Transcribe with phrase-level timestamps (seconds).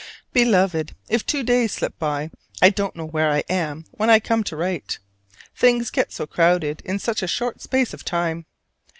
[0.33, 4.43] Beloved: If two days slip by, I don't know where I am when I come
[4.45, 4.97] to write;
[5.55, 8.47] things get so crowded in such a short space of time.